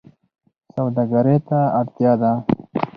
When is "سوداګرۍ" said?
0.73-1.37